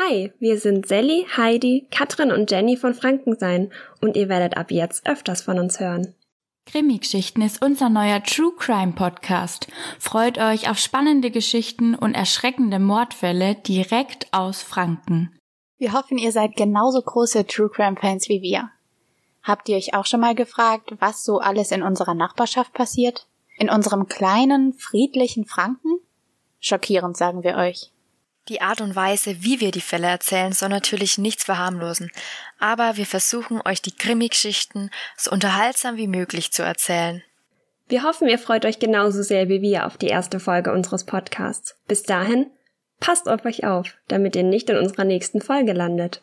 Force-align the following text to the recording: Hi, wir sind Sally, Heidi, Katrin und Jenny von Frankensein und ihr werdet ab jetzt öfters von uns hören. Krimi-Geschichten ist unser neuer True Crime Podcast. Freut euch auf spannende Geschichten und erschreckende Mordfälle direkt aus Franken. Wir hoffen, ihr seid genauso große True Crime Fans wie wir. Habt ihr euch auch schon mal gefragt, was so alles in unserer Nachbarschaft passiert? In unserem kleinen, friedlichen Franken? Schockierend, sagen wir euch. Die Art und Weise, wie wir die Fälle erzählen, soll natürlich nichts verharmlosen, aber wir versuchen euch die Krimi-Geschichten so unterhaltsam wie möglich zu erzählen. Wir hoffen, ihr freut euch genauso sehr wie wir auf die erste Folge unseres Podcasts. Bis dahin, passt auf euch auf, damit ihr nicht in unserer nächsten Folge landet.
Hi, 0.00 0.32
wir 0.38 0.60
sind 0.60 0.86
Sally, 0.86 1.26
Heidi, 1.36 1.88
Katrin 1.90 2.30
und 2.30 2.48
Jenny 2.52 2.76
von 2.76 2.94
Frankensein 2.94 3.72
und 4.00 4.16
ihr 4.16 4.28
werdet 4.28 4.56
ab 4.56 4.70
jetzt 4.70 5.08
öfters 5.08 5.42
von 5.42 5.58
uns 5.58 5.80
hören. 5.80 6.14
Krimi-Geschichten 6.66 7.42
ist 7.42 7.64
unser 7.64 7.88
neuer 7.88 8.22
True 8.22 8.52
Crime 8.56 8.92
Podcast. 8.92 9.66
Freut 9.98 10.38
euch 10.38 10.70
auf 10.70 10.78
spannende 10.78 11.32
Geschichten 11.32 11.96
und 11.96 12.14
erschreckende 12.14 12.78
Mordfälle 12.78 13.56
direkt 13.56 14.32
aus 14.32 14.62
Franken. 14.62 15.36
Wir 15.78 15.92
hoffen, 15.92 16.16
ihr 16.16 16.30
seid 16.30 16.54
genauso 16.54 17.02
große 17.02 17.48
True 17.48 17.68
Crime 17.68 17.96
Fans 17.96 18.28
wie 18.28 18.40
wir. 18.40 18.70
Habt 19.42 19.68
ihr 19.68 19.76
euch 19.76 19.94
auch 19.94 20.06
schon 20.06 20.20
mal 20.20 20.36
gefragt, 20.36 20.92
was 21.00 21.24
so 21.24 21.40
alles 21.40 21.72
in 21.72 21.82
unserer 21.82 22.14
Nachbarschaft 22.14 22.72
passiert? 22.72 23.26
In 23.56 23.68
unserem 23.68 24.06
kleinen, 24.06 24.74
friedlichen 24.74 25.44
Franken? 25.44 25.98
Schockierend, 26.60 27.16
sagen 27.16 27.42
wir 27.42 27.56
euch. 27.56 27.90
Die 28.48 28.62
Art 28.62 28.80
und 28.80 28.96
Weise, 28.96 29.42
wie 29.42 29.60
wir 29.60 29.70
die 29.70 29.82
Fälle 29.82 30.06
erzählen, 30.06 30.52
soll 30.52 30.70
natürlich 30.70 31.18
nichts 31.18 31.44
verharmlosen, 31.44 32.10
aber 32.58 32.96
wir 32.96 33.04
versuchen 33.04 33.60
euch 33.64 33.82
die 33.82 33.94
Krimi-Geschichten 33.94 34.90
so 35.16 35.30
unterhaltsam 35.30 35.96
wie 35.96 36.06
möglich 36.06 36.50
zu 36.52 36.62
erzählen. 36.62 37.22
Wir 37.88 38.02
hoffen, 38.02 38.28
ihr 38.28 38.38
freut 38.38 38.64
euch 38.64 38.78
genauso 38.78 39.22
sehr 39.22 39.48
wie 39.48 39.60
wir 39.60 39.86
auf 39.86 39.96
die 39.96 40.08
erste 40.08 40.40
Folge 40.40 40.72
unseres 40.72 41.04
Podcasts. 41.04 41.76
Bis 41.86 42.02
dahin, 42.02 42.50
passt 43.00 43.28
auf 43.28 43.44
euch 43.44 43.64
auf, 43.64 43.96
damit 44.08 44.36
ihr 44.36 44.42
nicht 44.44 44.70
in 44.70 44.78
unserer 44.78 45.04
nächsten 45.04 45.40
Folge 45.40 45.72
landet. 45.72 46.22